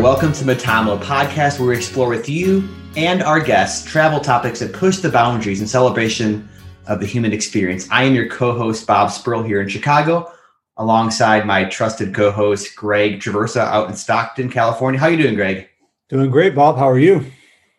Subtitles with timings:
[0.00, 4.72] Welcome to Metamo podcast, where we explore with you and our guests travel topics that
[4.72, 6.48] push the boundaries in celebration
[6.86, 7.86] of the human experience.
[7.90, 10.32] I am your co-host Bob Spurl here in Chicago,
[10.78, 14.98] alongside my trusted co-host Greg Traversa out in Stockton, California.
[14.98, 15.68] How are you doing, Greg?
[16.08, 16.78] Doing great, Bob.
[16.78, 17.26] How are you?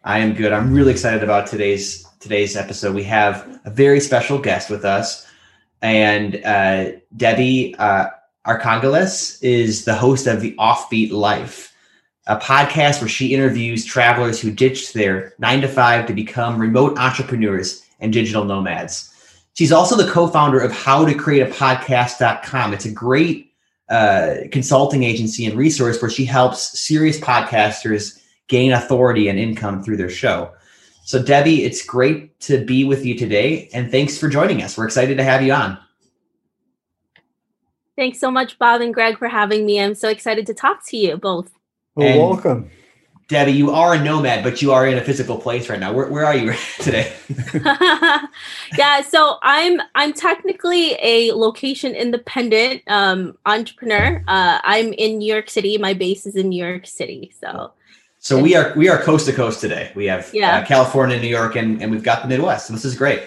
[0.04, 0.54] I am good.
[0.54, 2.94] I'm really excited about today's today's episode.
[2.94, 5.28] We have a very special guest with us,
[5.82, 8.10] and uh, Debbie uh,
[9.42, 11.71] is the host of the Offbeat Life,
[12.32, 16.98] a podcast where she interviews travelers who ditched their nine to five to become remote
[16.98, 19.14] entrepreneurs and digital nomads.
[19.56, 21.06] She's also the co-founder of How.
[21.06, 23.54] It's a great
[23.90, 29.98] uh, consulting agency and resource where she helps serious podcasters gain authority and income through
[29.98, 30.54] their show.
[31.04, 34.78] So, Debbie, it's great to be with you today, and thanks for joining us.
[34.78, 35.78] We're excited to have you on.
[37.98, 39.82] Thanks so much, Bob and Greg, for having me.
[39.82, 41.52] I'm so excited to talk to you both.
[41.96, 42.72] Well, and welcome.
[43.28, 45.94] Debbie, you are a nomad, but you are in a physical place right now.
[45.94, 47.14] Where, where are you today?
[48.78, 54.24] yeah, so I'm I'm technically a location independent um, entrepreneur.
[54.28, 55.78] Uh, I'm in New York City.
[55.78, 57.32] My base is in New York City.
[57.40, 57.72] So
[58.24, 59.92] so we are we are coast to coast today.
[59.96, 60.60] We have yeah.
[60.60, 62.70] uh, California, New York, and, and we've got the Midwest.
[62.70, 63.24] And this is great.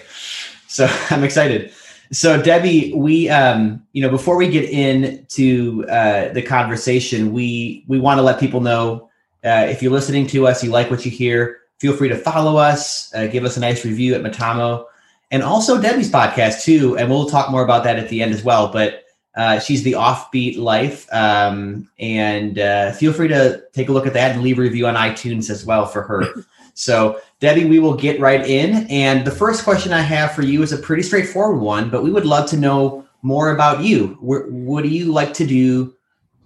[0.67, 1.73] So I'm excited.
[2.15, 7.99] So Debbie, we um, you know before we get into uh, the conversation, we we
[7.99, 9.09] want to let people know
[9.43, 12.55] uh, if you're listening to us, you like what you hear, feel free to follow
[12.55, 14.85] us, uh, give us a nice review at Metamo,
[15.31, 16.97] and also Debbie's podcast too.
[16.97, 18.69] And we'll talk more about that at the end as well.
[18.71, 19.03] But
[19.35, 24.13] uh, she's the Offbeat Life, um, and uh, feel free to take a look at
[24.13, 26.23] that and leave a review on iTunes as well for her.
[26.73, 28.87] so, Debbie, we will get right in.
[28.89, 32.11] And the first question I have for you is a pretty straightforward one, but we
[32.11, 34.17] would love to know more about you.
[34.21, 35.93] What, what do you like to do?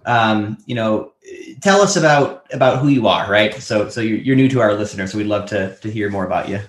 [0.04, 1.12] Um, you know,
[1.60, 3.54] tell us about about who you are, right?
[3.54, 6.24] So, so you're, you're new to our listeners, so we'd love to to hear more
[6.24, 6.60] about you.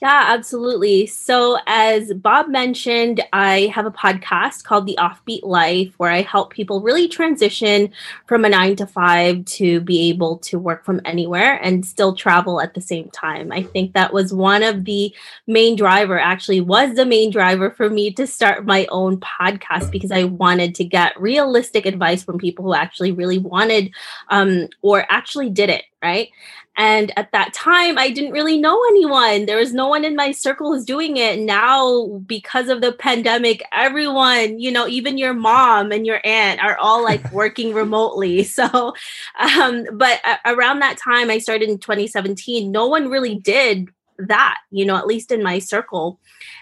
[0.00, 1.04] Yeah, absolutely.
[1.04, 6.54] So, as Bob mentioned, I have a podcast called The Offbeat Life where I help
[6.54, 7.92] people really transition
[8.26, 12.62] from a nine to five to be able to work from anywhere and still travel
[12.62, 13.52] at the same time.
[13.52, 15.14] I think that was one of the
[15.46, 20.10] main driver, actually, was the main driver for me to start my own podcast because
[20.12, 23.90] I wanted to get realistic advice from people who actually really wanted
[24.30, 26.30] um, or actually did it, right?
[26.80, 29.44] And at that time, I didn't really know anyone.
[29.44, 31.38] There was no one in my circle who's doing it.
[31.38, 36.78] Now, because of the pandemic, everyone, you know, even your mom and your aunt are
[36.78, 38.44] all like working remotely.
[38.44, 38.94] So,
[39.38, 43.90] um, but around that time, I started in 2017, no one really did
[44.28, 46.18] that, you know, at least in my circle.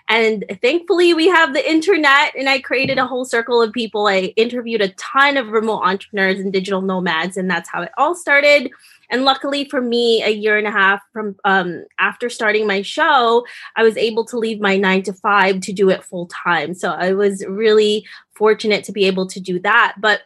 [0.08, 4.06] And thankfully, we have the internet, and I created a whole circle of people.
[4.06, 8.14] I interviewed a ton of remote entrepreneurs and digital nomads, and that's how it all
[8.14, 8.70] started.
[9.10, 13.46] And luckily for me, a year and a half from um, after starting my show,
[13.76, 16.74] I was able to leave my nine to five to do it full time.
[16.74, 19.96] So I was really fortunate to be able to do that.
[19.98, 20.22] But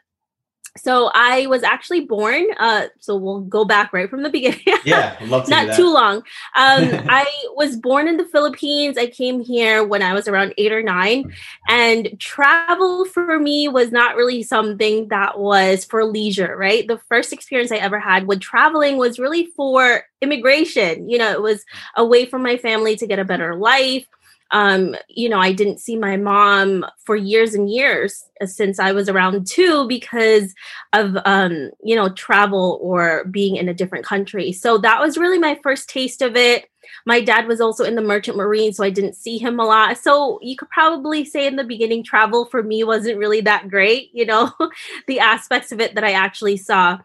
[0.77, 2.47] so I was actually born.
[2.59, 4.61] Uh, so we'll go back right from the beginning.
[4.85, 6.17] yeah, love to not too long.
[6.17, 6.25] Um,
[7.09, 8.97] I was born in the Philippines.
[8.97, 11.35] I came here when I was around eight or nine,
[11.69, 16.57] and travel for me was not really something that was for leisure.
[16.57, 21.09] Right, the first experience I ever had with traveling was really for immigration.
[21.09, 21.65] You know, it was
[21.97, 24.07] away from my family to get a better life
[24.53, 28.93] um, you know, I didn't see my mom for years and years uh, since I
[28.93, 30.55] was around two because
[30.93, 34.53] of, um, you know, travel or being in a different country.
[34.53, 36.69] So that was really my first taste of it.
[37.07, 39.97] My dad was also in the merchant marine, so I didn't see him a lot.
[39.99, 44.11] So you could probably say in the beginning, travel for me wasn't really that great,
[44.13, 44.53] you know,
[45.07, 46.99] the aspects of it that I actually saw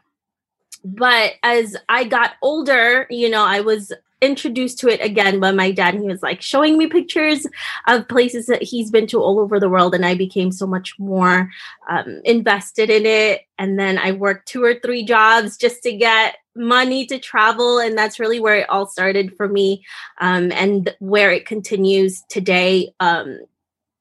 [0.83, 3.91] but as I got older, you know, I was
[4.21, 5.93] introduced to it again by my dad.
[5.93, 7.45] He was like showing me pictures
[7.87, 10.97] of places that he's been to all over the world, and I became so much
[10.97, 11.49] more
[11.89, 13.41] um, invested in it.
[13.57, 17.97] And then I worked two or three jobs just to get money to travel, and
[17.97, 19.85] that's really where it all started for me,
[20.19, 22.93] um, and where it continues today.
[22.99, 23.39] Um,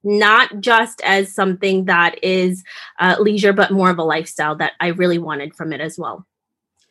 [0.04, 2.62] not just as something that is
[3.00, 6.24] uh, leisure, but more of a lifestyle that I really wanted from it as well.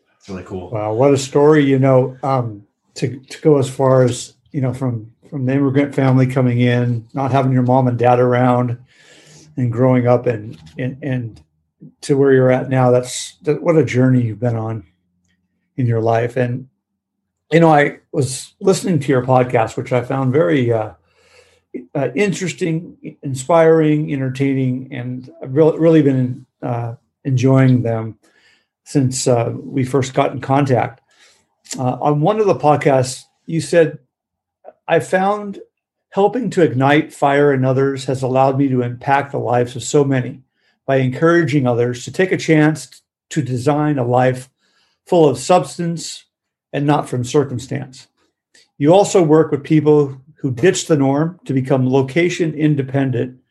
[0.10, 0.70] That's really cool.
[0.70, 1.64] Wow, what a story!
[1.64, 5.94] You know, um, to, to go as far as you know from from the immigrant
[5.96, 8.78] family coming in not having your mom and dad around
[9.58, 11.44] and growing up and and, and
[12.02, 14.86] to where you're at now that's that, what a journey you've been on
[15.78, 16.68] in your life and
[17.52, 20.94] you know i was listening to your podcast which i found very uh,
[21.94, 26.96] uh, interesting inspiring entertaining and i've really, really been uh,
[27.26, 28.18] enjoying them
[28.86, 31.02] since uh, we first got in contact.
[31.78, 34.00] Uh, on one of the podcasts, you said,
[34.88, 35.60] I found
[36.10, 40.06] helping to ignite fire in others has allowed me to impact the lives of so
[40.06, 40.42] many
[40.86, 44.50] by encouraging others to take a chance to design a life
[45.06, 46.26] full of substance
[46.72, 48.08] and not from circumstance.
[48.78, 53.42] You also work with people who ditch the norm to become location independent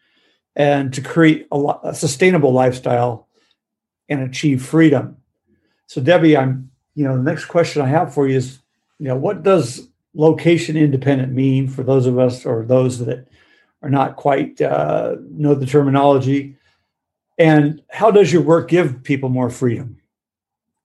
[0.56, 3.28] and to create a, a sustainable lifestyle
[4.08, 5.18] and achieve freedom.
[5.86, 8.60] So, Debbie, I'm, you know, the next question I have for you is,
[8.98, 13.26] you know, what does location independent mean for those of us or those that
[13.82, 16.56] are not quite uh, know the terminology?
[17.36, 20.00] And how does your work give people more freedom?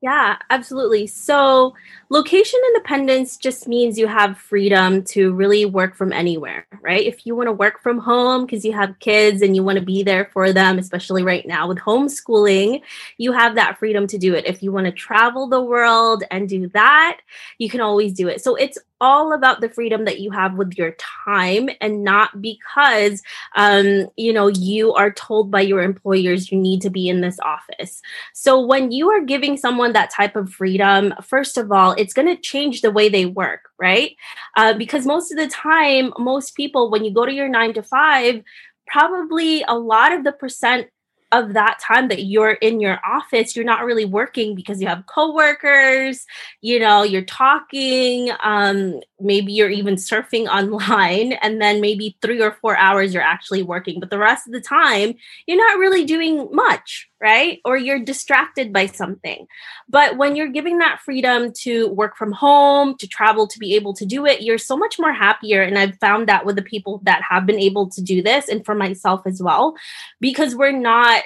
[0.01, 1.07] Yeah, absolutely.
[1.07, 1.73] So,
[2.09, 7.05] location independence just means you have freedom to really work from anywhere, right?
[7.05, 9.83] If you want to work from home because you have kids and you want to
[9.83, 12.81] be there for them, especially right now with homeschooling,
[13.17, 14.45] you have that freedom to do it.
[14.47, 17.17] If you want to travel the world and do that,
[17.57, 18.41] you can always do it.
[18.41, 23.21] So, it's all about the freedom that you have with your time and not because
[23.55, 27.39] um, you know you are told by your employers you need to be in this
[27.39, 28.01] office.
[28.33, 32.27] So when you are giving someone that type of freedom first of all it's going
[32.27, 34.15] to change the way they work right?
[34.55, 37.83] Uh, because most of the time most people when you go to your nine to
[37.83, 38.43] five
[38.87, 40.87] probably a lot of the percent
[41.31, 45.05] of that time that you're in your office, you're not really working because you have
[45.05, 46.25] coworkers,
[46.61, 52.53] you know, you're talking, um, maybe you're even surfing online, and then maybe three or
[52.61, 53.99] four hours you're actually working.
[53.99, 55.13] But the rest of the time,
[55.45, 57.59] you're not really doing much, right?
[57.63, 59.45] Or you're distracted by something.
[59.87, 63.93] But when you're giving that freedom to work from home, to travel, to be able
[63.93, 65.61] to do it, you're so much more happier.
[65.61, 68.65] And I've found that with the people that have been able to do this, and
[68.65, 69.75] for myself as well,
[70.19, 71.18] because we're not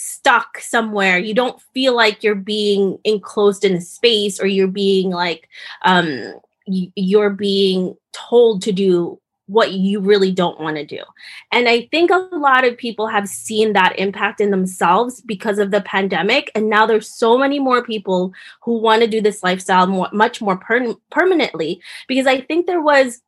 [0.00, 5.10] stuck somewhere you don't feel like you're being enclosed in a space or you're being
[5.10, 5.48] like
[5.82, 6.34] um
[6.66, 9.18] you're being told to do
[9.48, 11.02] what you really don't want to do.
[11.52, 15.70] And I think a lot of people have seen that impact in themselves because of
[15.70, 16.52] the pandemic.
[16.54, 20.42] And now there's so many more people who want to do this lifestyle more, much
[20.42, 23.22] more per- permanently because I think there was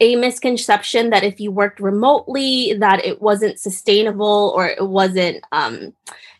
[0.00, 5.92] a misconception that if you worked remotely that it wasn't sustainable or it wasn't um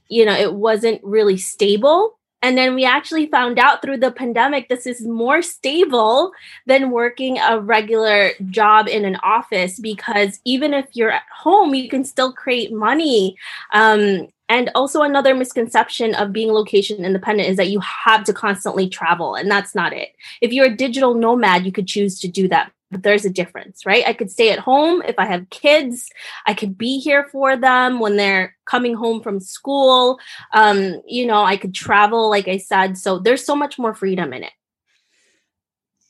[0.09, 4.69] you know it wasn't really stable and then we actually found out through the pandemic
[4.69, 6.31] this is more stable
[6.67, 11.89] than working a regular job in an office because even if you're at home, you
[11.89, 13.35] can still create money.
[13.73, 18.91] Um, and also, another misconception of being location independent is that you have to constantly
[18.91, 20.15] travel, and that's not it.
[20.43, 23.85] If you're a digital nomad, you could choose to do that but there's a difference,
[23.85, 24.05] right?
[24.07, 26.09] I could stay at home if I have kids.
[26.47, 30.21] I could be here for them when they're coming home from school.
[30.53, 32.97] Um, you know, I could travel, like I said.
[32.97, 34.53] So there's so much more freedom in it.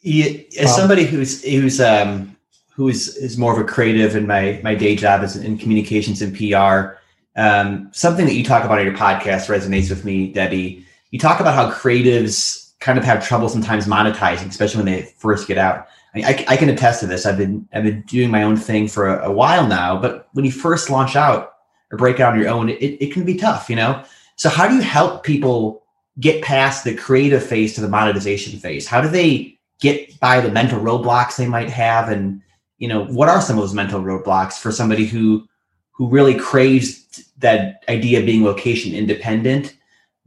[0.03, 2.37] Yeah, as somebody who's who's um
[2.75, 6.21] who is is more of a creative in my my day job is in communications
[6.21, 6.99] and PR.
[7.37, 10.87] Um, something that you talk about in your podcast resonates with me, Debbie.
[11.13, 15.49] You talk about how creatives kind of have trouble sometimes monetizing, especially when they first
[15.49, 15.89] get out.
[16.15, 17.27] I, mean, I, I, can attest to this.
[17.27, 20.45] I've been I've been doing my own thing for a, a while now, but when
[20.45, 21.55] you first launch out
[21.91, 24.05] or break out on your own, it, it can be tough, you know.
[24.37, 25.83] So how do you help people
[26.21, 28.87] get past the creative phase to the monetization phase?
[28.87, 32.41] How do they get by the mental roadblocks they might have, and
[32.79, 35.47] you know what are some of those mental roadblocks for somebody who
[35.93, 39.77] who really craves that idea of being location independent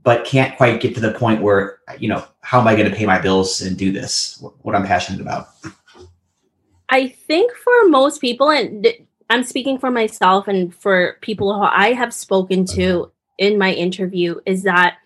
[0.02, 2.96] but can't quite get to the point where you know how am i going to
[2.96, 5.50] pay my bills and do this what i'm passionate about
[6.90, 8.88] i think for most people and
[9.30, 13.10] i'm speaking for myself and for people who i have spoken to uh-huh.
[13.38, 14.98] in my interview is that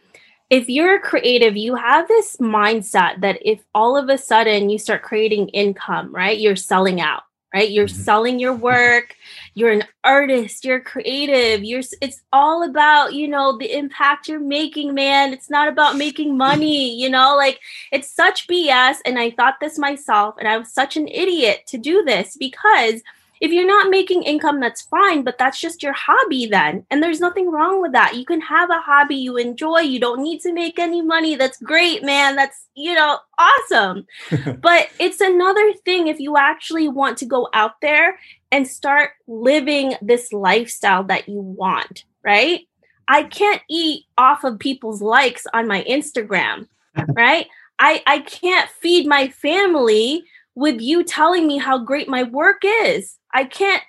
[0.50, 4.77] if you're a creative, you have this mindset that if all of a sudden you
[4.77, 7.23] start creating income, right, you're selling out
[7.53, 7.70] right?
[7.70, 8.01] You're mm-hmm.
[8.03, 9.15] selling your work.
[9.53, 10.63] You're an artist.
[10.63, 11.63] You're creative.
[11.63, 15.34] You're it's all about you know the impact you're making man.
[15.34, 17.36] It's not about making money you know?
[17.36, 17.60] Like
[17.91, 21.77] it's such bs and i thought this myself and i was such an idiot to
[21.77, 23.01] do this because
[23.41, 26.86] if you're not making income, that's fine, but that's just your hobby then.
[26.91, 28.15] And there's nothing wrong with that.
[28.15, 29.79] You can have a hobby you enjoy.
[29.79, 31.36] You don't need to make any money.
[31.36, 32.36] That's great, man.
[32.36, 34.05] That's, you know, awesome.
[34.62, 38.19] but it's another thing if you actually want to go out there
[38.51, 42.67] and start living this lifestyle that you want, right?
[43.07, 46.67] I can't eat off of people's likes on my Instagram,
[47.15, 47.48] right?
[47.79, 53.17] I, I can't feed my family with you telling me how great my work is.
[53.33, 53.83] I can't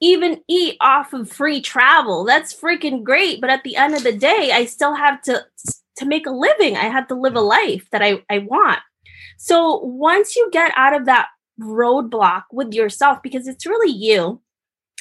[0.00, 2.24] even eat off of free travel.
[2.24, 3.40] That's freaking great.
[3.40, 5.44] But at the end of the day, I still have to
[5.96, 6.76] to make a living.
[6.76, 8.80] I have to live a life that I, I want.
[9.38, 11.28] So once you get out of that
[11.60, 14.42] roadblock with yourself, because it's really you,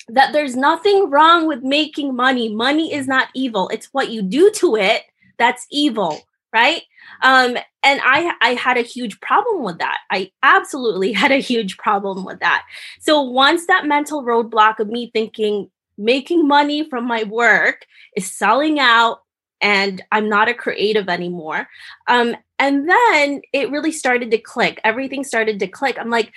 [0.08, 2.54] that there's nothing wrong with making money.
[2.54, 3.68] Money is not evil.
[3.70, 5.04] It's what you do to it
[5.38, 6.20] that's evil,
[6.56, 6.84] right?
[7.22, 10.00] Um, and I I had a huge problem with that.
[10.10, 12.64] I absolutely had a huge problem with that.
[13.02, 17.86] So once that mental roadblock of me thinking making money from my work
[18.18, 19.20] is selling out
[19.62, 21.68] and I'm not a creative anymore.
[22.08, 24.82] Um, and then it really started to click.
[24.84, 25.98] Everything started to click.
[25.98, 26.34] I'm like,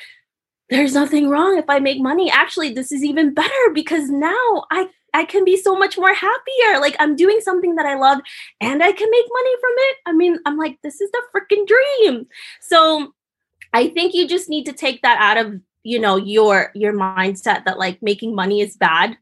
[0.71, 2.31] there's nothing wrong if I make money.
[2.31, 6.81] Actually, this is even better because now I I can be so much more happier.
[6.81, 8.21] Like I'm doing something that I love
[8.61, 9.97] and I can make money from it.
[10.07, 12.29] I mean, I'm like this is the freaking dream.
[12.61, 13.15] So
[13.73, 17.65] I think you just need to take that out of, you know, your your mindset
[17.65, 19.19] that like making money is bad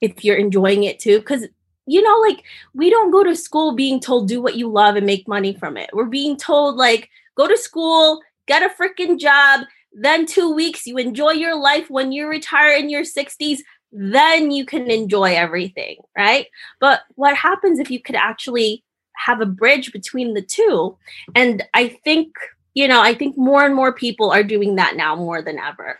[0.00, 1.46] if you're enjoying it too cuz
[1.86, 5.06] you know like we don't go to school being told do what you love and
[5.06, 5.90] make money from it.
[5.92, 10.98] We're being told like go to school, get a freaking job, then 2 weeks you
[10.98, 13.58] enjoy your life when you retire in your 60s
[13.92, 16.46] then you can enjoy everything, right?
[16.80, 18.82] But what happens if you could actually
[19.16, 20.96] have a bridge between the two?
[21.34, 22.34] And I think,
[22.74, 25.98] you know, I think more and more people are doing that now more than ever.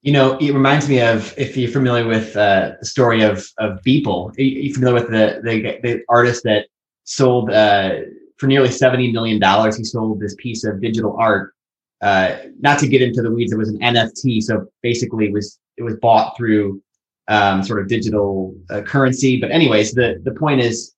[0.00, 3.80] You know, it reminds me of if you're familiar with uh, the story of of
[3.86, 4.36] Beeple.
[4.36, 6.66] Are you familiar with the the, the artist that
[7.04, 8.00] sold uh,
[8.36, 9.78] for nearly seventy million dollars?
[9.78, 11.54] He sold this piece of digital art.
[12.02, 14.42] Uh, not to get into the weeds, it was an NFT.
[14.42, 16.82] So basically, it was it was bought through
[17.28, 19.40] um, sort of digital uh, currency.
[19.40, 20.94] But anyways, the the point is,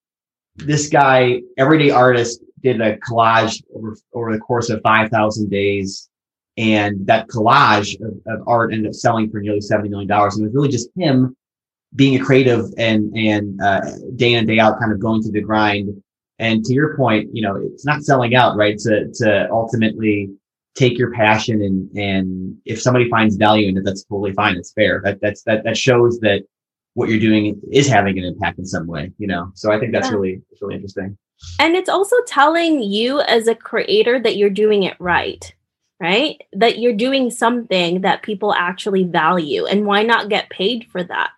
[0.56, 6.08] this guy, everyday artist, did a collage over over the course of five thousand days,
[6.56, 10.36] and that collage of, of, art ended up selling for nearly seventy million dollars.
[10.36, 11.36] And it was really just him
[11.94, 13.80] being a creative and and uh,
[14.16, 16.02] day in and day out, kind of going through the grind.
[16.38, 18.78] And to your point, you know, it's not selling out, right?
[18.78, 20.30] To to ultimately
[20.76, 24.56] take your passion and and if somebody finds value in it, that's totally fine.
[24.56, 25.00] It's fair.
[25.04, 26.42] That that's that that shows that
[26.94, 29.50] what you're doing is having an impact in some way, you know.
[29.54, 30.14] So I think that's yeah.
[30.14, 31.18] really it's really interesting.
[31.58, 35.52] And it's also telling you as a creator that you're doing it right,
[36.00, 36.40] right?
[36.52, 39.66] That you're doing something that people actually value.
[39.66, 41.30] And why not get paid for that?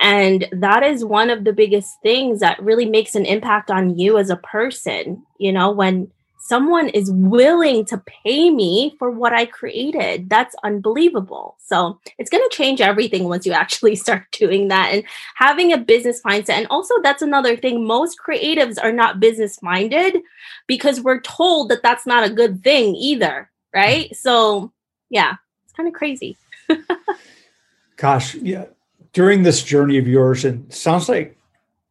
[0.00, 4.18] And that is one of the biggest things that really makes an impact on you
[4.18, 6.10] as a person, you know, when
[6.42, 10.28] someone is willing to pay me for what I created.
[10.28, 11.56] That's unbelievable.
[11.58, 15.04] So it's going to change everything once you actually start doing that and
[15.36, 16.54] having a business mindset.
[16.54, 17.86] And also, that's another thing.
[17.86, 20.18] Most creatives are not business minded
[20.66, 23.48] because we're told that that's not a good thing either.
[23.72, 24.10] Right.
[24.10, 24.16] Mm.
[24.16, 24.72] So,
[25.10, 26.36] yeah, it's kind of crazy.
[27.96, 28.64] Gosh, yeah.
[29.12, 31.38] During this journey of yours, and sounds like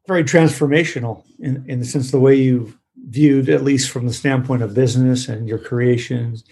[0.08, 2.74] very transformational in, in the sense the way you
[3.08, 6.43] viewed at least from the standpoint of business and your creations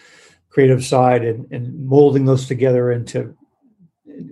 [0.50, 3.36] creative side and, and molding those together into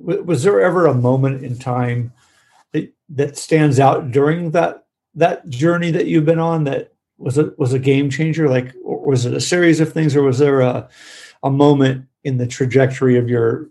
[0.01, 2.11] was there ever a moment in time
[2.73, 7.57] that, that stands out during that that journey that you've been on that was it
[7.57, 8.49] was a game changer?
[8.49, 10.89] Like was it a series of things or was there a,
[11.43, 13.69] a moment in the trajectory of your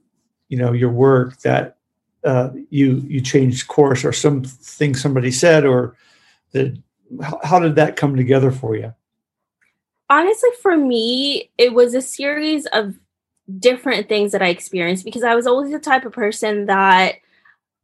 [0.48, 1.76] you know your work that
[2.24, 5.96] uh, you you changed course or something somebody said or
[6.52, 6.80] the
[7.42, 8.94] how did that come together for you?
[10.08, 12.94] Honestly, for me, it was a series of
[13.58, 17.16] different things that I experienced because I was always the type of person that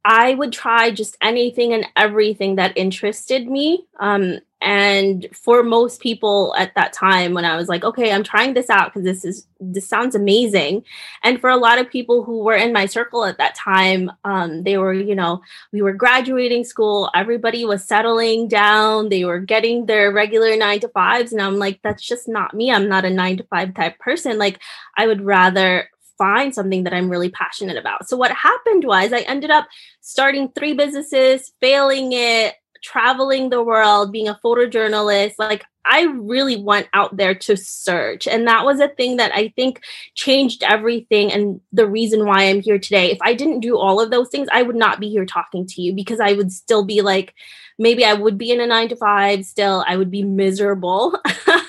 [0.05, 3.87] I would try just anything and everything that interested me.
[4.01, 8.55] Um, and for most people at that time when i was like okay i'm trying
[8.55, 10.85] this out because this is this sounds amazing.
[11.23, 14.65] And for a lot of people who were in my circle at that time um,
[14.65, 15.43] they were you know
[15.73, 20.89] we were graduating school everybody was settling down they were getting their regular nine to
[20.89, 22.71] fives and i'm like that's just not me.
[22.71, 24.39] I'm not a nine to five type person.
[24.39, 24.61] Like
[24.97, 25.89] i would rather
[26.23, 28.09] find something that I'm really passionate about.
[28.09, 29.67] So what happened was I ended up
[30.01, 36.89] starting three businesses, failing it, traveling the world, being a photojournalist, like I really went
[36.93, 38.29] out there to search.
[38.29, 39.83] And that was a thing that I think
[40.15, 43.11] changed everything and the reason why I'm here today.
[43.11, 45.83] If I didn't do all of those things, I would not be here talking to
[45.83, 47.35] you because I would still be like,
[47.79, 51.19] maybe I would be in a nine to five still, I would be miserable.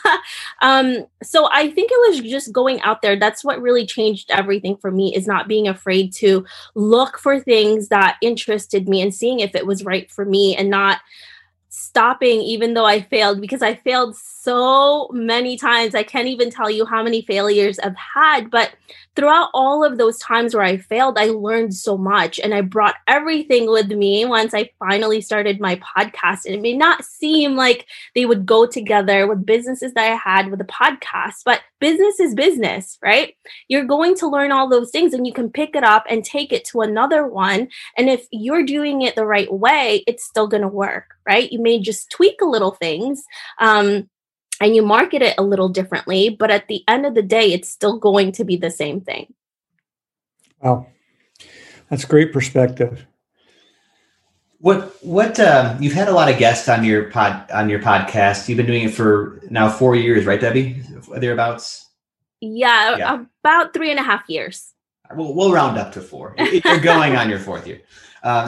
[0.61, 3.17] um, so I think it was just going out there.
[3.17, 7.87] That's what really changed everything for me is not being afraid to look for things
[7.87, 10.99] that interested me and seeing if it was right for me and not
[11.93, 15.93] stopping even though I failed because I failed so many times.
[15.93, 18.71] I can't even tell you how many failures I've had, but
[19.15, 22.95] throughout all of those times where I failed, I learned so much and I brought
[23.07, 26.45] everything with me once I finally started my podcast.
[26.45, 27.85] And it may not seem like
[28.15, 32.33] they would go together with businesses that I had with a podcast, but business is
[32.33, 33.35] business, right?
[33.67, 36.53] You're going to learn all those things and you can pick it up and take
[36.53, 37.67] it to another one.
[37.97, 41.51] And if you're doing it the right way, it's still going to work, right?
[41.51, 43.25] You may just tweak a little things.
[43.59, 44.09] Um,
[44.61, 47.69] and you market it a little differently, but at the end of the day, it's
[47.69, 49.33] still going to be the same thing.
[50.61, 50.87] Wow,
[51.89, 53.05] that's great perspective.
[54.63, 58.47] What what um, you've had a lot of guests on your pod on your podcast.
[58.47, 60.81] You've been doing it for now four years, right, Debbie?
[61.17, 61.89] Thereabouts.
[62.39, 63.25] Yeah, yeah.
[63.43, 64.71] about three and a half years.
[65.13, 66.33] We'll, we'll round up to four.
[66.39, 67.81] You're going on your fourth year.
[68.23, 68.47] Uh,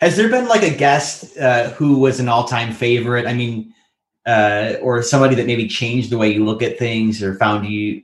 [0.00, 3.24] has there been like a guest uh, who was an all-time favorite?
[3.24, 3.72] I mean,
[4.26, 8.02] uh, or somebody that maybe changed the way you look at things or found you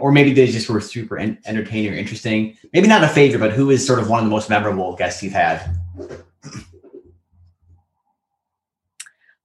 [0.00, 3.52] or maybe they just were super en- entertaining or interesting maybe not a favorite but
[3.52, 5.76] who is sort of one of the most memorable guests you've had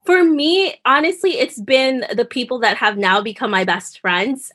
[0.06, 4.52] for me honestly it's been the people that have now become my best friends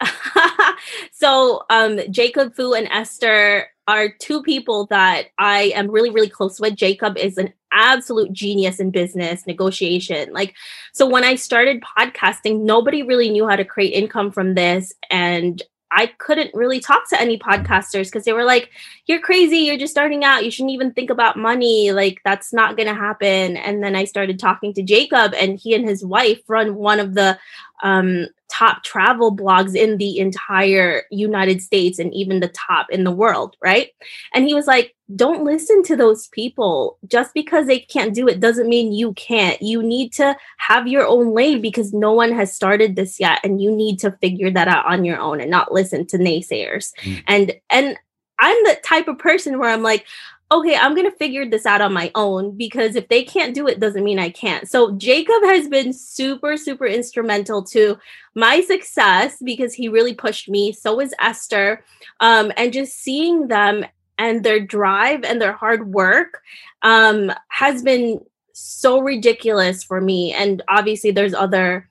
[1.13, 6.61] so um jacob fu and esther are two people that i am really really close
[6.61, 10.33] with jacob is an absolute genius in business negotiation.
[10.33, 10.55] Like,
[10.93, 14.93] so when I started podcasting, nobody really knew how to create income from this.
[15.11, 18.71] And I couldn't really talk to any podcasters because they were like,
[19.07, 19.59] You're crazy.
[19.59, 20.45] You're just starting out.
[20.45, 21.93] You shouldn't even think about money.
[21.93, 23.57] Like, that's not going to happen.
[23.57, 27.15] And then I started talking to Jacob, and he and his wife run one of
[27.15, 27.39] the
[27.83, 33.11] um, top travel blogs in the entire United States and even the top in the
[33.11, 33.91] world, right?
[34.35, 36.99] And he was like, don't listen to those people.
[37.07, 39.61] Just because they can't do it doesn't mean you can't.
[39.63, 43.63] You need to have your own lane because no one has started this yet and
[43.63, 46.93] you need to figure that out on your own and not listen to naysayers.
[47.03, 47.23] Mm.
[47.27, 47.97] And and
[48.41, 50.07] I'm the type of person where I'm like,
[50.51, 53.67] okay, I'm going to figure this out on my own because if they can't do
[53.69, 54.69] it, doesn't mean I can't.
[54.69, 57.99] So Jacob has been super, super instrumental to
[58.35, 60.73] my success because he really pushed me.
[60.73, 61.85] So is Esther.
[62.21, 63.85] Um, and just seeing them
[64.17, 66.43] and their drive and their hard work
[66.83, 68.21] um, has been
[68.53, 70.33] so ridiculous for me.
[70.33, 71.89] And obviously, there's other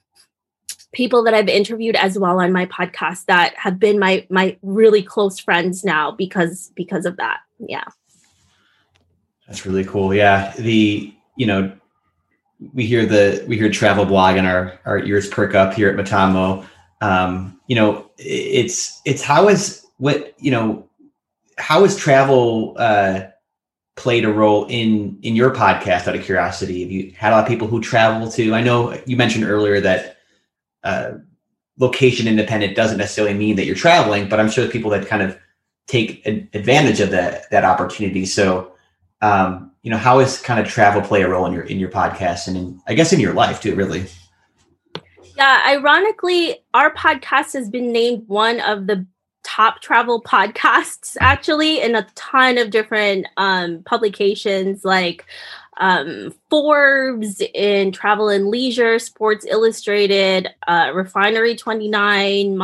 [0.94, 5.04] people that I've interviewed as well on my podcast that have been my my really
[5.04, 7.40] close friends now because because of that.
[7.60, 7.86] Yeah.
[9.48, 10.14] That's really cool.
[10.14, 10.54] Yeah.
[10.58, 11.72] The, you know,
[12.74, 15.96] we hear the, we hear travel blog and our, our ears perk up here at
[15.96, 16.66] Metamo.
[17.02, 20.90] Um, you know, it's, it's how is what, you know,
[21.58, 23.22] how has travel, uh,
[23.96, 26.82] played a role in, in your podcast out of curiosity?
[26.82, 29.80] Have you had a lot of people who travel to, I know you mentioned earlier
[29.82, 30.18] that,
[30.84, 31.12] uh,
[31.80, 35.38] location independent doesn't necessarily mean that you're traveling, but I'm sure people that kind of
[35.88, 38.26] take advantage of that, that opportunity.
[38.26, 38.72] So,
[39.22, 41.90] um, you know, how is kind of travel play a role in your in your
[41.90, 44.06] podcast and in, I guess in your life too, really?
[45.36, 49.06] Yeah, ironically, our podcast has been named one of the
[49.44, 55.26] top travel podcasts actually in a ton of different um, publications like
[55.80, 62.58] um, Forbes, in Travel and Leisure, Sports Illustrated, uh, Refinery 29,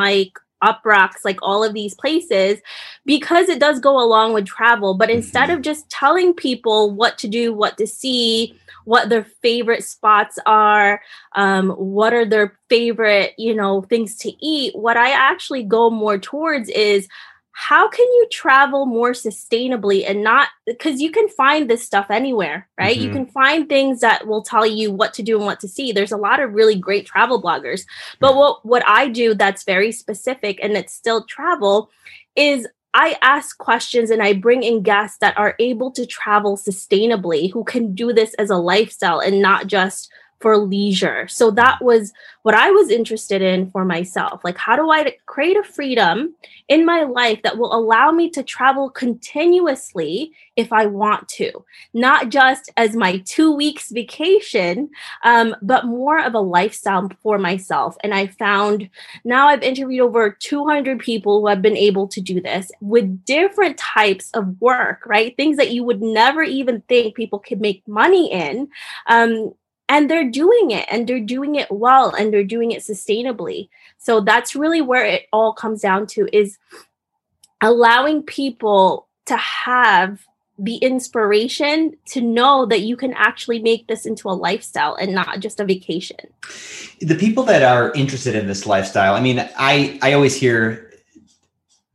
[0.63, 2.59] Mic, Rocks, like all of these places,
[3.05, 4.93] because it does go along with travel.
[4.93, 5.57] But instead mm-hmm.
[5.57, 11.01] of just telling people what to do, what to see, what their favorite spots are,
[11.35, 16.17] um, what are their favorite, you know, things to eat, what I actually go more
[16.17, 17.07] towards is
[17.53, 22.67] how can you travel more sustainably and not because you can find this stuff anywhere
[22.79, 22.97] right?
[22.97, 23.05] Mm-hmm.
[23.05, 25.91] you can find things that will tell you what to do and what to see.
[25.91, 27.85] There's a lot of really great travel bloggers.
[28.19, 31.89] But what what i do that's very specific and it's still travel
[32.35, 37.51] is I ask questions and I bring in guests that are able to travel sustainably,
[37.51, 40.11] who can do this as a lifestyle and not just
[40.43, 41.25] for leisure.
[41.29, 44.43] So that was what I was interested in for myself.
[44.43, 46.35] Like, how do I create a freedom
[46.67, 52.27] in my life that will allow me to travel continuously if I want to, not
[52.27, 54.89] just as my two weeks vacation,
[55.23, 57.95] um, but more of a lifestyle for myself.
[58.03, 58.89] And I found
[59.23, 63.77] now I've interviewed over 200 people who have been able to do this with different
[63.77, 65.35] types of work, right?
[65.37, 68.67] Things that you would never even think people could make money in.
[69.07, 69.53] Um,
[69.93, 74.19] and they're doing it and they're doing it well and they're doing it sustainably so
[74.19, 76.57] that's really where it all comes down to is
[77.61, 80.25] allowing people to have
[80.59, 85.39] the inspiration to know that you can actually make this into a lifestyle and not
[85.39, 86.17] just a vacation.
[87.01, 90.91] The people that are interested in this lifestyle, I mean, I I always hear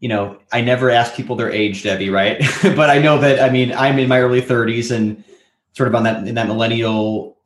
[0.01, 2.39] you know, I never ask people their age, Debbie, right?
[2.63, 5.25] but I know that I mean, I'm in my early 30s and
[5.73, 7.38] sort of on that in that millennial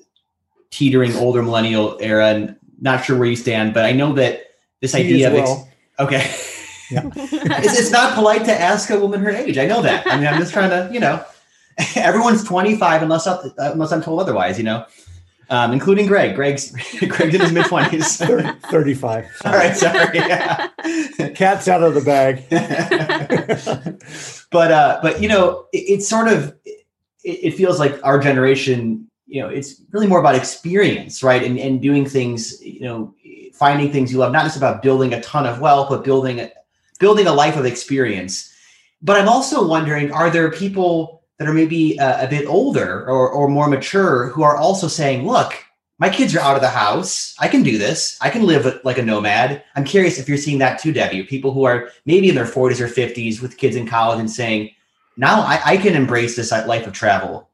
[0.73, 4.43] teetering older millennial era and not sure where you stand, but I know that
[4.81, 5.69] this idea of well.
[6.01, 6.35] okay.
[6.91, 7.09] Yeah.
[7.15, 9.57] it's, it's not polite to ask a woman her age.
[9.57, 10.07] I know that.
[10.07, 11.25] I mean, I'm just trying to, you know,
[11.97, 14.85] everyone's 25 unless unless I'm told otherwise, you know.
[15.51, 16.35] Um, including Greg.
[16.35, 16.71] Greg's
[17.09, 18.61] Greg's in his mid 20s.
[18.71, 19.27] 35.
[19.45, 20.17] All right, sorry.
[20.19, 20.69] Yeah.
[21.35, 22.45] Cat's out of the bag.
[24.51, 26.87] but uh, but you know, it, it's sort of it,
[27.23, 31.43] it feels like our generation you know it's really more about experience right?
[31.43, 33.15] And, and doing things you know
[33.55, 36.51] finding things you love not just about building a ton of wealth but building a,
[37.01, 38.53] building a life of experience.
[39.01, 43.29] But i'm also wondering are there people that are maybe uh, a bit older or,
[43.31, 45.55] or more mature who are also saying look
[45.99, 47.33] my kids are out of the house.
[47.39, 48.19] I can do this.
[48.21, 49.63] I can live like a nomad.
[49.77, 52.81] I'm curious if you're seeing that too debbie people who are maybe in their 40s
[52.81, 54.71] or 50s with kids in college and saying
[55.17, 57.49] now I, I can embrace this life of travel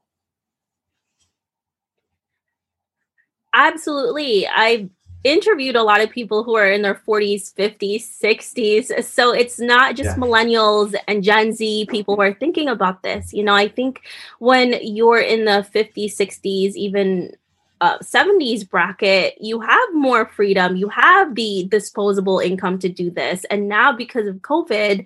[3.59, 4.47] Absolutely.
[4.47, 4.89] I've
[5.25, 9.03] interviewed a lot of people who are in their 40s, 50s, 60s.
[9.03, 10.23] So it's not just yeah.
[10.23, 13.33] millennials and Gen Z people who are thinking about this.
[13.33, 14.01] You know, I think
[14.39, 17.35] when you're in the 50s, 60s, even
[17.81, 20.77] uh, 70s bracket, you have more freedom.
[20.77, 23.43] You have the disposable income to do this.
[23.51, 25.05] And now, because of COVID,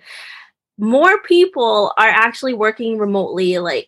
[0.78, 3.88] more people are actually working remotely, like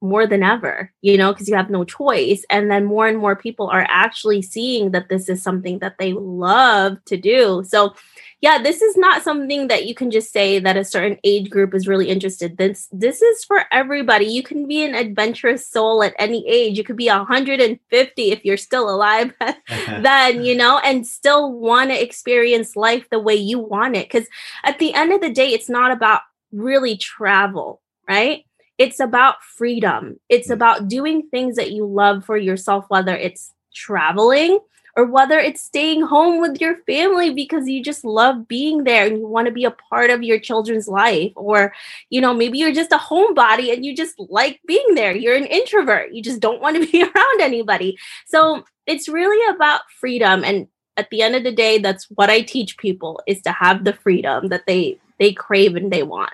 [0.00, 2.44] more than ever, you know, because you have no choice.
[2.50, 6.12] And then more and more people are actually seeing that this is something that they
[6.12, 7.64] love to do.
[7.66, 7.94] So,
[8.40, 11.74] yeah, this is not something that you can just say that a certain age group
[11.74, 12.56] is really interested.
[12.56, 14.26] This this is for everybody.
[14.26, 16.78] You can be an adventurous soul at any age.
[16.78, 19.32] You could be 150 if you're still alive
[19.68, 24.08] then, you know, and still want to experience life the way you want it.
[24.10, 24.28] Because
[24.64, 28.44] at the end of the day, it's not about really travel, right?
[28.78, 30.18] It's about freedom.
[30.28, 30.54] It's mm.
[30.54, 34.58] about doing things that you love for yourself, whether it's traveling
[34.96, 39.18] or whether it's staying home with your family because you just love being there and
[39.18, 41.32] you want to be a part of your children's life.
[41.36, 41.72] Or
[42.10, 45.14] you know maybe you're just a homebody and you just like being there.
[45.14, 46.12] You're an introvert.
[46.12, 47.98] You just don't want to be around anybody.
[48.26, 50.44] So it's really about freedom.
[50.44, 53.84] And at the end of the day that's what i teach people is to have
[53.84, 56.32] the freedom that they they crave and they want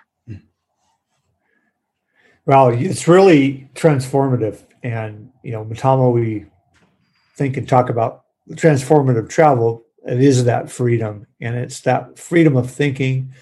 [2.47, 4.63] well, it's really transformative.
[4.83, 6.47] And, you know, Metamo, we
[7.37, 9.85] think and talk about transformative travel.
[10.07, 13.33] It is that freedom and it's that freedom of thinking.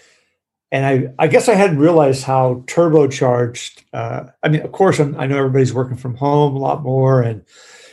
[0.70, 3.84] And I, I guess I hadn't realized how turbocharged.
[3.92, 7.20] Uh, I mean, of course, I'm, i know everybody's working from home a lot more,
[7.20, 7.44] and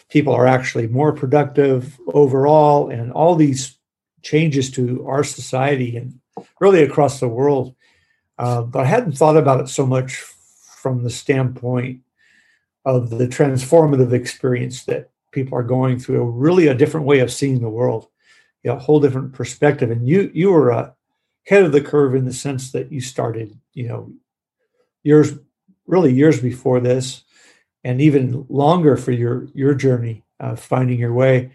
[0.08, 2.90] people are actually more productive overall.
[2.90, 3.78] And all these
[4.22, 6.20] changes to our society and
[6.62, 7.76] really across the world.
[8.38, 10.24] Uh, but I hadn't thought about it so much
[10.80, 12.02] from the standpoint
[12.86, 17.60] of the transformative experience that people are going through, really a different way of seeing
[17.60, 18.08] the world,
[18.64, 19.92] you know, a whole different perspective.
[19.92, 23.88] And you you were ahead of the curve in the sense that you started, you
[23.88, 24.14] know,
[25.04, 25.34] years
[25.86, 27.24] really years before this,
[27.84, 31.52] and even longer for your your journey of finding your way.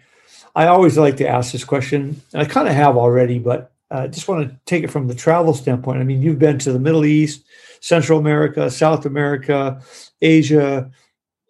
[0.55, 3.95] I always like to ask this question, and I kind of have already, but I
[3.95, 5.99] uh, just want to take it from the travel standpoint.
[5.99, 7.43] I mean, you've been to the Middle East,
[7.85, 9.79] Central America, South America,
[10.19, 10.89] Asia.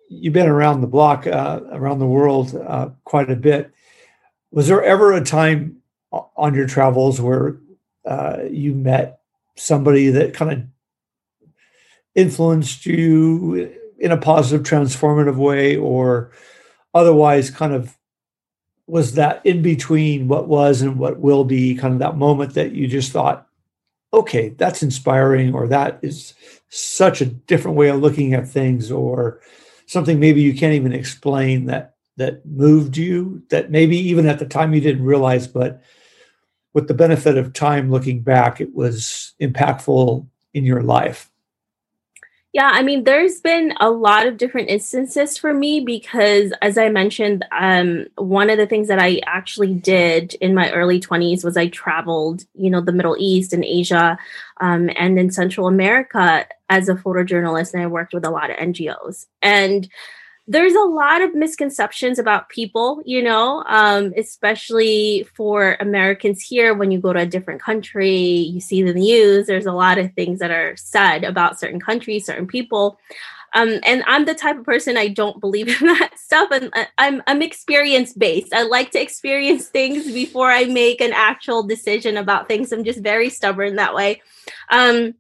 [0.10, 3.72] You've been around the block, uh, around the world uh, quite a bit.
[4.52, 5.78] Was there ever a time
[6.12, 7.56] on your travels where
[8.06, 9.22] uh, you met
[9.56, 10.64] somebody that kind of
[12.16, 16.32] influenced you in a positive, transformative way, or
[16.94, 17.98] otherwise kind of
[18.88, 22.74] was that in between what was and what will be kind of that moment that
[22.74, 23.48] you just thought
[24.16, 26.34] okay, that's inspiring, or that is
[26.70, 29.42] such a different way of looking at things, or
[29.86, 34.46] something maybe you can't even explain that that moved you, that maybe even at the
[34.46, 35.82] time you didn't realize, but
[36.74, 41.30] with the benefit of time looking back, it was impactful in your life.
[42.56, 46.88] Yeah, I mean, there's been a lot of different instances for me because, as I
[46.88, 51.58] mentioned, um, one of the things that I actually did in my early 20s was
[51.58, 54.18] I traveled, you know, the Middle East and Asia
[54.62, 58.56] um, and in Central America as a photojournalist, and I worked with a lot of
[58.56, 59.26] NGOs.
[59.42, 59.90] And
[60.48, 66.76] there's a lot of misconceptions about people, you know, um, especially for Americans here.
[66.76, 70.14] When you go to a different country, you see the news, there's a lot of
[70.14, 73.00] things that are said about certain countries, certain people.
[73.54, 76.86] Um, and I'm the type of person I don't believe in that stuff, and uh,
[76.98, 78.54] I'm I'm experience based.
[78.54, 82.72] I like to experience things before I make an actual decision about things.
[82.72, 84.22] I'm just very stubborn that way.
[84.70, 85.16] Um,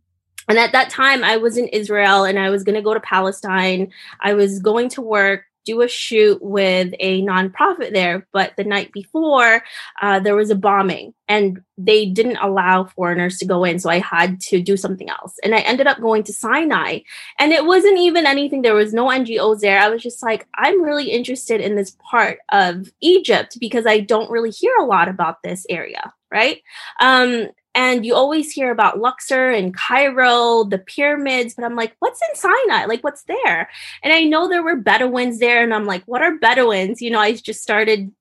[0.47, 2.99] and at that time, I was in Israel and I was going to go to
[2.99, 3.91] Palestine.
[4.19, 8.27] I was going to work, do a shoot with a nonprofit there.
[8.31, 9.63] But the night before,
[10.01, 13.79] uh, there was a bombing and they didn't allow foreigners to go in.
[13.79, 15.33] So I had to do something else.
[15.43, 16.99] And I ended up going to Sinai.
[17.39, 19.79] And it wasn't even anything, there was no NGOs there.
[19.79, 24.29] I was just like, I'm really interested in this part of Egypt because I don't
[24.29, 26.13] really hear a lot about this area.
[26.31, 26.61] Right.
[26.99, 32.21] Um, and you always hear about Luxor and Cairo, the pyramids, but I'm like, what's
[32.29, 32.85] in Sinai?
[32.85, 33.69] Like, what's there?
[34.01, 37.01] And I know there were Bedouins there, and I'm like, what are Bedouins?
[37.01, 38.11] You know, I just started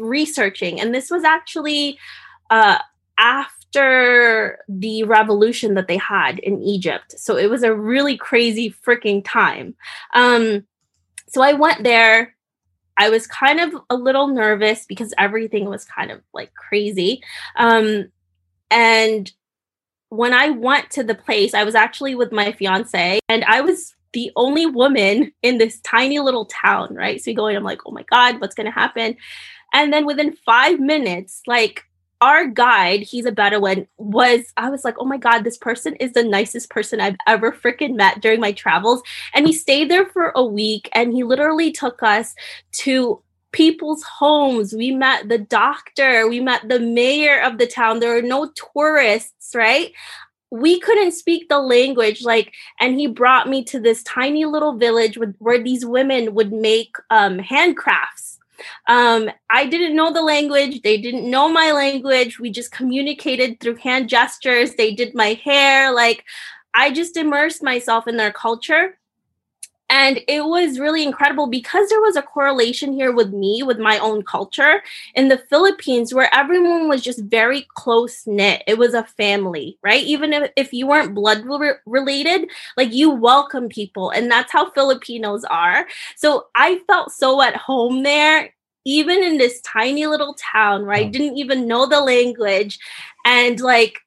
[0.00, 1.98] researching, and this was actually
[2.50, 2.78] uh,
[3.18, 7.18] after the revolution that they had in Egypt.
[7.18, 9.74] So it was a really crazy freaking time.
[10.14, 10.66] Um,
[11.26, 12.36] so I went there.
[12.96, 17.22] I was kind of a little nervous because everything was kind of like crazy.
[17.56, 18.10] Um,
[18.70, 19.30] and
[20.10, 23.94] when I went to the place, I was actually with my fiance and I was
[24.12, 27.22] the only woman in this tiny little town, right?
[27.22, 29.16] So you go in, I'm like, oh my God, what's going to happen?
[29.72, 31.84] And then within five minutes, like
[32.20, 36.12] our guide, he's a Bedouin, was, I was like, oh my God, this person is
[36.12, 39.02] the nicest person I've ever freaking met during my travels.
[39.34, 42.34] And he stayed there for a week and he literally took us
[42.72, 44.72] to people's homes.
[44.72, 48.00] We met the doctor, we met the mayor of the town.
[48.00, 49.92] There are no tourists, right?
[50.50, 55.18] We couldn't speak the language, like, and he brought me to this tiny little village
[55.18, 58.38] with, where these women would make um, handcrafts.
[58.88, 60.80] Um, I didn't know the language.
[60.82, 62.40] They didn't know my language.
[62.40, 64.74] We just communicated through hand gestures.
[64.74, 65.92] They did my hair.
[65.92, 66.24] Like,
[66.74, 68.98] I just immersed myself in their culture
[69.98, 73.98] and it was really incredible because there was a correlation here with me, with my
[73.98, 74.80] own culture
[75.16, 78.62] in the Philippines, where everyone was just very close knit.
[78.68, 80.04] It was a family, right?
[80.04, 84.10] Even if, if you weren't blood re- related, like you welcome people.
[84.10, 85.88] And that's how Filipinos are.
[86.14, 91.04] So I felt so at home there even in this tiny little town where I
[91.04, 92.78] didn't even know the language.
[93.26, 93.98] And like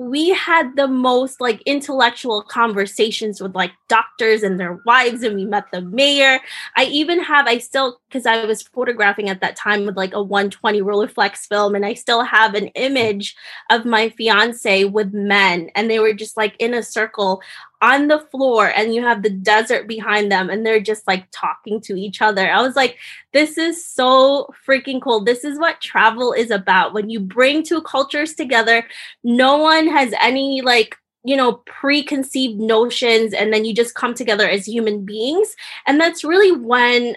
[0.00, 5.44] we had the most like intellectual conversations with like doctors and their wives and we
[5.44, 6.40] met the mayor.
[6.74, 10.22] I even have i still because i was photographing at that time with like a
[10.22, 13.36] 120 rolleiflex film and i still have an image
[13.70, 17.42] of my fiance with men and they were just like in a circle
[17.82, 21.80] on the floor and you have the desert behind them and they're just like talking
[21.80, 22.50] to each other.
[22.50, 22.98] I was like,
[23.32, 25.24] this is so freaking cool.
[25.24, 26.92] This is what travel is about.
[26.92, 28.86] When you bring two cultures together,
[29.24, 34.48] no one has any like you know preconceived notions and then you just come together
[34.48, 35.54] as human beings
[35.86, 37.14] and that's really when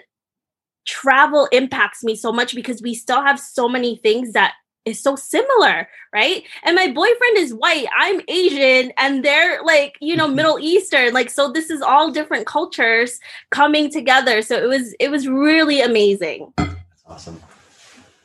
[0.84, 4.52] travel impacts me so much because we still have so many things that
[4.84, 6.44] is so similar, right?
[6.62, 10.36] And my boyfriend is white, I'm Asian, and they're like, you know, mm-hmm.
[10.36, 11.12] Middle Eastern.
[11.12, 13.18] Like, so this is all different cultures
[13.50, 14.42] coming together.
[14.42, 16.52] So it was it was really amazing.
[16.56, 16.74] That's
[17.06, 17.40] awesome.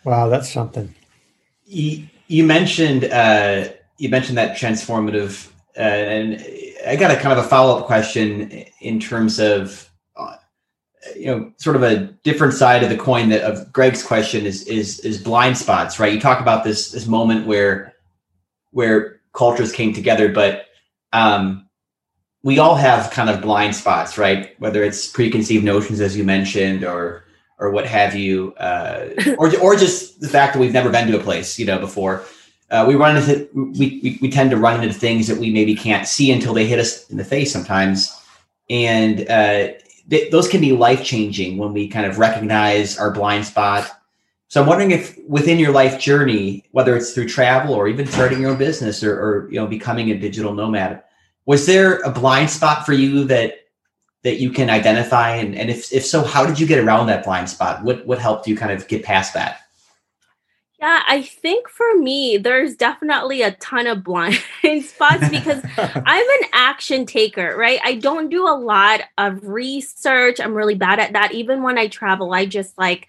[0.03, 0.93] Wow, that's something.
[1.65, 6.45] You, you mentioned uh you mentioned that transformative uh, and
[6.85, 8.49] I got a kind of a follow-up question
[8.81, 9.88] in terms of
[11.15, 14.63] you know sort of a different side of the coin that of Greg's question is
[14.67, 16.13] is is blind spots, right?
[16.13, 17.93] You talk about this this moment where
[18.71, 20.65] where cultures came together, but
[21.13, 21.67] um,
[22.43, 24.55] we all have kind of blind spots, right?
[24.59, 27.25] Whether it's preconceived notions, as you mentioned, or
[27.59, 31.19] or what have you, uh, or or just the fact that we've never been to
[31.19, 32.23] a place, you know, before.
[32.71, 35.75] Uh, we run into we, we we tend to run into things that we maybe
[35.75, 38.15] can't see until they hit us in the face sometimes,
[38.69, 39.69] and uh,
[40.09, 43.89] th- those can be life changing when we kind of recognize our blind spot.
[44.47, 48.41] So I'm wondering if within your life journey, whether it's through travel or even starting
[48.41, 51.03] your own business or, or you know becoming a digital nomad,
[51.45, 53.53] was there a blind spot for you that
[54.23, 55.35] that you can identify?
[55.35, 57.83] And, and if if so, how did you get around that blind spot?
[57.83, 59.61] What what helped you kind of get past that?
[60.79, 64.35] Yeah, I think for me, there's definitely a ton of blind
[64.83, 67.81] spots because I'm an action taker, right?
[67.83, 70.39] I don't do a lot of research.
[70.39, 71.33] I'm really bad at that.
[71.33, 73.07] Even when I travel, I just like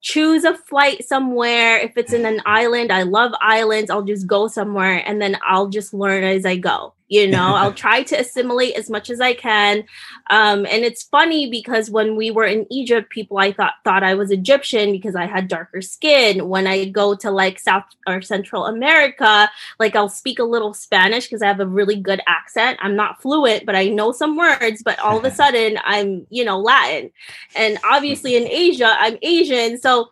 [0.00, 1.76] choose a flight somewhere.
[1.76, 3.90] If it's in an island, I love islands.
[3.90, 6.94] I'll just go somewhere and then I'll just learn as I go.
[7.10, 9.84] You know i'll try to assimilate as much as i can.
[10.30, 14.14] Um, and it's funny because when we were in egypt people i thought thought i
[14.14, 16.48] was egyptian because i had darker skin.
[16.48, 21.26] When i go to like south or central america like i'll speak a little spanish
[21.26, 22.78] because i have a really good accent.
[22.80, 26.44] I'm not fluent but i know some words but all of a sudden i'm you
[26.44, 27.10] know latin.
[27.54, 29.78] And obviously in asia i'm asian.
[29.78, 30.10] So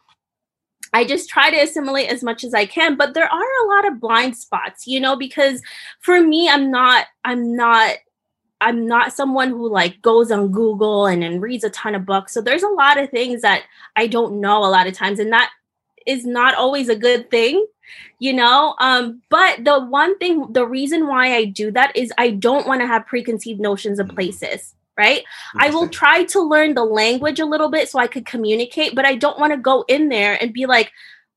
[0.99, 3.87] I just try to assimilate as much as I can, but there are a lot
[3.87, 5.63] of blind spots, you know, because
[6.01, 7.99] for me, I'm not, I'm not,
[8.61, 12.35] I'm not someone who like goes on Google and, and reads a ton of books.
[12.35, 13.63] So there's a lot of things that
[13.95, 15.51] I don't know a lot of times, and that
[16.05, 17.65] is not always a good thing,
[18.19, 18.75] you know.
[18.81, 22.81] Um, but the one thing, the reason why I do that is I don't want
[22.81, 24.17] to have preconceived notions of mm.
[24.17, 25.25] places right?
[25.57, 29.07] I will try to learn the language a little bit so I could communicate, but
[29.07, 30.91] I don't want to go in there and be like,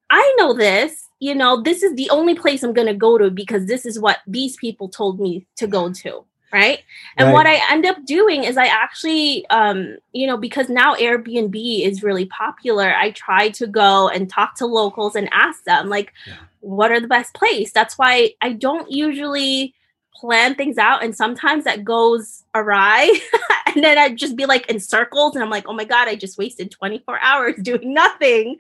[0.10, 3.30] I know this, you know, this is the only place I'm going to go to
[3.30, 6.26] because this is what these people told me to go to.
[6.52, 6.80] Right.
[7.15, 7.34] And right.
[7.34, 12.04] what I end up doing is I actually, um, you know, because now Airbnb is
[12.04, 16.34] really popular, I try to go and talk to locals and ask them, like, yeah.
[16.60, 17.71] what are the best place?
[17.71, 19.74] That's why I don't usually
[20.21, 23.12] plan things out and sometimes that goes awry
[23.65, 26.15] and then i'd just be like in circles and i'm like oh my god i
[26.15, 28.57] just wasted 24 hours doing nothing.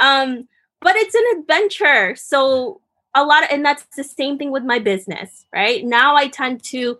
[0.00, 0.48] Um
[0.80, 2.14] but it's an adventure.
[2.14, 2.82] So
[3.14, 5.84] a lot of, and that's the same thing with my business right?
[5.84, 6.98] Now i tend to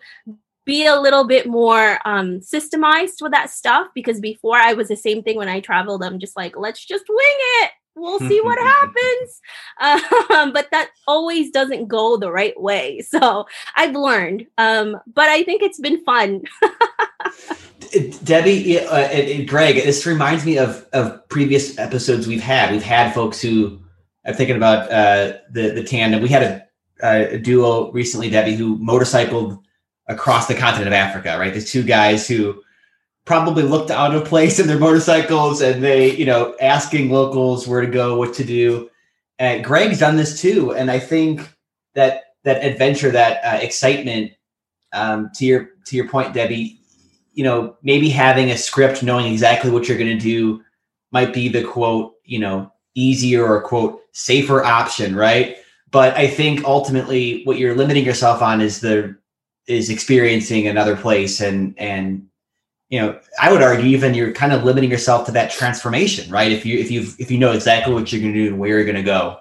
[0.64, 4.96] be a little bit more um, systemized with that stuff because before I was the
[4.96, 6.02] same thing when I traveled.
[6.02, 9.40] I'm just like, let's just wing it we'll see what happens.
[10.30, 13.00] Um, but that always doesn't go the right way.
[13.14, 16.42] So I've learned, um, but I think it's been fun.
[18.24, 22.72] Debbie uh, and, and, Greg, this reminds me of of previous episodes we've had.
[22.72, 23.80] We've had folks who
[24.26, 26.22] I'm thinking about uh, the the tandem.
[26.22, 29.58] We had a, a duo recently, Debbie, who motorcycled
[30.08, 31.36] across the continent of Africa.
[31.38, 32.60] Right, there's two guys who
[33.24, 37.80] probably looked out of place in their motorcycles and they, you know, asking locals where
[37.80, 38.90] to go, what to do.
[39.38, 40.74] And Greg's done this too.
[40.74, 41.48] And I think
[41.94, 44.32] that that adventure, that uh, excitement,
[44.92, 46.78] um, to your to your point, Debbie,
[47.32, 50.62] you know, maybe having a script, knowing exactly what you're going to do,
[51.10, 55.56] might be the quote, you know, easier or quote safer option, right?
[55.90, 59.16] But I think ultimately, what you're limiting yourself on is the
[59.66, 62.26] is experiencing another place and and
[62.94, 66.52] you know, I would argue even you're kind of limiting yourself to that transformation, right?
[66.52, 68.70] If you if you if you know exactly what you're going to do and where
[68.70, 69.38] you're going to go,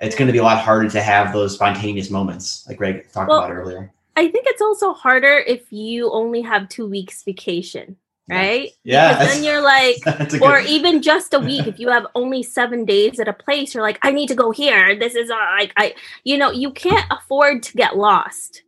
[0.00, 3.28] it's going to be a lot harder to have those spontaneous moments, like Greg talked
[3.28, 3.92] well, about earlier.
[4.16, 7.96] I think it's also harder if you only have two weeks vacation,
[8.28, 8.72] right?
[8.82, 9.12] Yeah.
[9.12, 11.68] Because then you're like, or even just a week.
[11.68, 14.50] if you have only seven days at a place, you're like, I need to go
[14.50, 14.98] here.
[14.98, 18.64] This is uh, like I, you know, you can't afford to get lost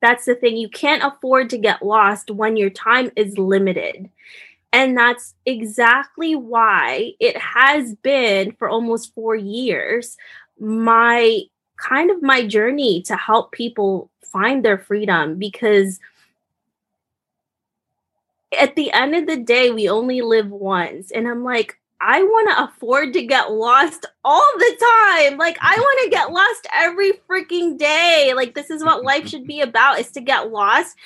[0.00, 0.56] that's the thing.
[0.56, 4.10] You can't afford to get lost when your time is limited.
[4.72, 10.16] And that's exactly why it has been for almost four years
[10.60, 11.42] my
[11.76, 16.00] kind of my journey to help people find their freedom because
[18.58, 21.10] at the end of the day, we only live once.
[21.10, 25.38] And I'm like, I want to afford to get lost all the time.
[25.38, 28.32] Like I want to get lost every freaking day.
[28.36, 30.96] Like this is what life should be about is to get lost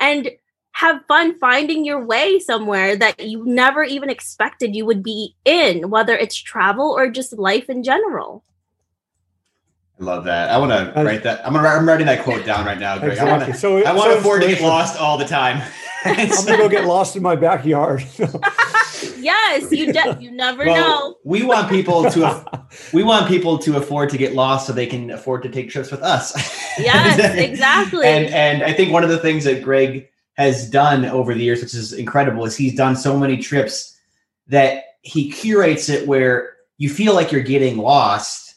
[0.00, 0.30] and
[0.72, 5.90] have fun finding your way somewhere that you never even expected you would be in,
[5.90, 8.44] whether it's travel or just life in general.
[10.00, 10.50] I love that.
[10.50, 11.44] I want to write that.
[11.44, 11.68] I'm gonna.
[11.68, 13.12] I'm writing that quote down right now, Greg.
[13.12, 13.32] Exactly.
[13.32, 13.58] I want to.
[13.58, 15.60] So, I want to afford to get lost all the time.
[16.04, 18.06] I'm gonna go get lost in my backyard.
[19.18, 21.16] yes, you de- you never well, know.
[21.24, 25.10] we want people to we want people to afford to get lost so they can
[25.10, 26.56] afford to take trips with us.
[26.78, 28.06] Yes, exactly.
[28.06, 31.60] and and I think one of the things that Greg has done over the years,
[31.60, 33.98] which is incredible, is he's done so many trips
[34.46, 38.54] that he curates it where you feel like you're getting lost,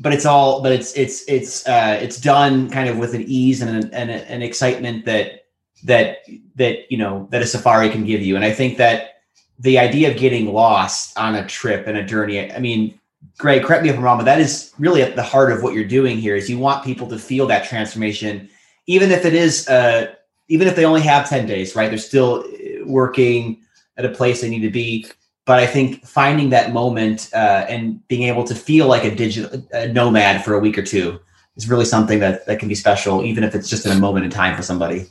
[0.00, 3.62] but it's all but it's it's it's uh, it's done kind of with an ease
[3.62, 5.44] and an, and an excitement that
[5.84, 6.18] that
[6.56, 8.36] that you know that a safari can give you.
[8.36, 9.19] And I think that
[9.60, 12.98] the idea of getting lost on a trip and a journey, I mean,
[13.36, 15.74] Greg, correct me if I'm wrong, but that is really at the heart of what
[15.74, 18.48] you're doing here is you want people to feel that transformation,
[18.86, 20.14] even if it is, uh,
[20.48, 21.90] even if they only have 10 days, right?
[21.90, 23.60] They're still uh, working
[23.98, 25.06] at a place they need to be.
[25.44, 29.62] But I think finding that moment uh, and being able to feel like a digital
[29.72, 31.20] a nomad for a week or two
[31.56, 34.24] is really something that, that can be special, even if it's just in a moment
[34.24, 35.06] in time for somebody.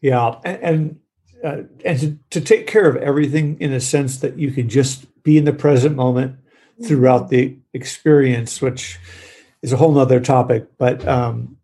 [0.00, 0.36] Yeah.
[0.44, 1.00] And, and
[1.42, 5.06] uh, and to, to take care of everything in a sense that you can just
[5.22, 6.36] be in the present moment
[6.86, 8.98] throughout the experience, which
[9.62, 10.66] is a whole nother topic.
[10.78, 11.56] But um,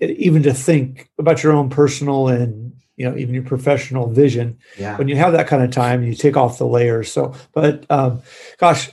[0.00, 4.96] even to think about your own personal and you know even your professional vision yeah.
[4.96, 8.20] when you have that kind of time you take off the layers so but um,
[8.58, 8.90] gosh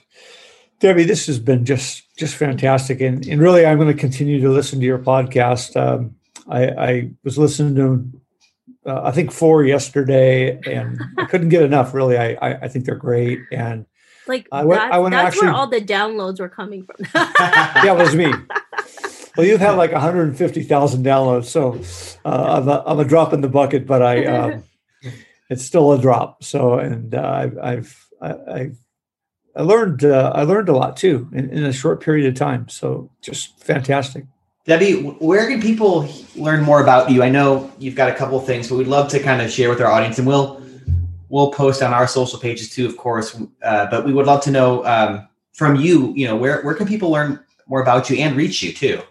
[0.80, 4.49] debbie this has been just just fantastic and, and really i'm going to continue to
[4.49, 6.15] listen to your podcast um,
[6.47, 8.18] I, I, was listening to
[8.89, 12.85] uh, i think four yesterday and i couldn't get enough really I, I, I think
[12.85, 13.85] they're great and
[14.27, 16.95] like I went, that's, I went that's actually, where all the downloads were coming from
[17.15, 18.33] yeah it was me
[19.39, 21.79] well, you've had like 150,000 downloads, so
[22.25, 24.63] uh, I'm, a, I'm a drop in the bucket, but I um,
[25.49, 26.43] it's still a drop.
[26.43, 28.75] So, and uh, I've I've
[29.55, 32.67] I learned uh, I learned a lot too in, in, a short period of time.
[32.69, 34.25] So, just fantastic.
[34.66, 37.24] Debbie, where can people learn more about you?
[37.24, 39.82] I know you've got a couple things, but we'd love to kind of share with
[39.82, 40.62] our audience, and we'll
[41.30, 43.39] we'll post on our social pages too, of course.
[43.64, 46.14] Uh, but we would love to know um, from you.
[46.16, 49.01] You know, where where can people learn more about you and reach you too?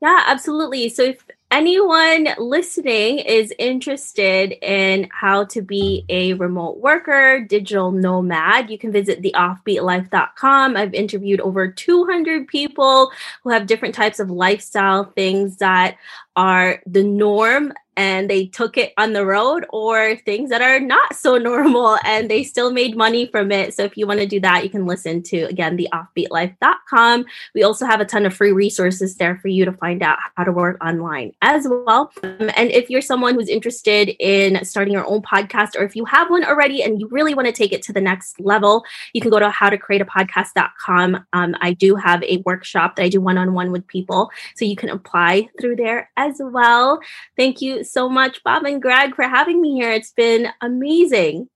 [0.00, 0.88] Yeah, absolutely.
[0.88, 8.70] So if anyone listening is interested in how to be a remote worker, digital nomad,
[8.70, 10.76] you can visit theoffbeatlife.com.
[10.76, 13.12] I've interviewed over 200 people
[13.44, 15.98] who have different types of lifestyle things that
[16.34, 21.14] are the norm and they took it on the road or things that are not
[21.14, 23.74] so normal and they still made money from it.
[23.74, 27.24] So if you want to do that, you can listen to again the offbeatlife.com.
[27.54, 30.44] We also have a ton of free resources there for you to find out how
[30.44, 32.12] to work online as well.
[32.22, 36.04] Um, and if you're someone who's interested in starting your own podcast or if you
[36.06, 39.20] have one already and you really want to take it to the next level, you
[39.20, 41.26] can go to howtocreateapodcast.com.
[41.32, 44.88] Um, I do have a workshop that I do one-on-one with people so you can
[44.88, 47.00] apply through there as well.
[47.36, 49.90] Thank you so much, Bob and Greg, for having me here.
[49.90, 51.48] It's been amazing.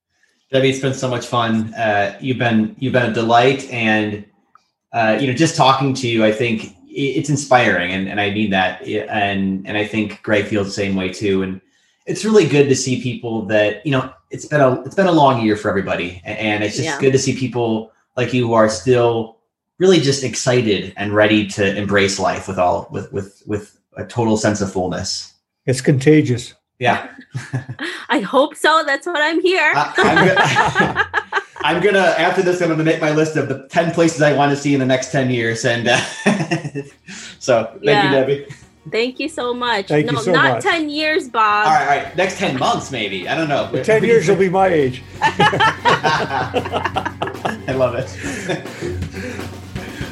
[0.53, 1.74] Debbie, it's been so much fun.
[1.74, 4.24] Uh, you've been you've been a delight, and
[4.93, 8.53] uh, you know, just talking to you, I think it's inspiring, and, and I need
[8.53, 11.43] that, and and I think Greg feels the same way too.
[11.43, 11.61] And
[12.07, 14.12] it's really good to see people that you know.
[14.31, 17.01] It's been a it's been a long year for everybody, and it's just yeah.
[17.01, 19.37] good to see people like you who are still
[19.79, 24.37] really just excited and ready to embrace life with all with with with a total
[24.37, 25.35] sense of fullness.
[25.67, 26.55] It's contagious.
[26.79, 27.09] Yeah.
[28.09, 28.85] I hope so.
[28.87, 29.73] That's what I'm here.
[29.75, 31.07] I, I'm, gonna,
[31.61, 34.51] I'm, gonna, after this, I'm gonna make my list of the 10 places I want
[34.51, 35.64] to see in the next 10 years.
[35.64, 35.97] And uh,
[37.39, 38.05] so thank yeah.
[38.05, 38.47] you, Debbie.
[38.93, 39.89] Thank you so much.
[39.89, 40.62] Thank no, you so not much.
[40.62, 41.67] 10 years, Bob.
[41.67, 42.17] All right, all right.
[42.17, 43.29] Next 10 months, maybe.
[43.29, 43.69] I don't know.
[43.73, 45.03] In 10 years, you'll be my age.
[45.21, 45.33] I
[47.75, 48.09] love it.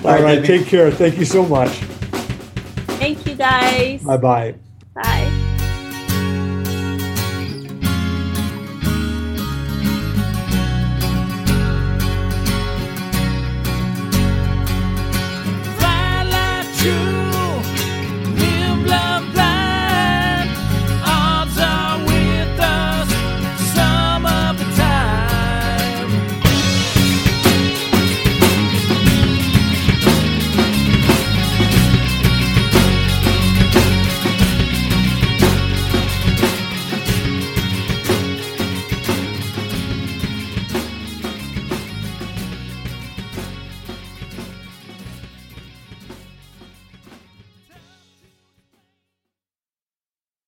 [0.02, 0.90] all, all right, right take care.
[0.90, 1.70] Thank you so much.
[2.98, 4.02] Thank you, guys.
[4.02, 4.55] Bye bye
[4.94, 5.40] bye.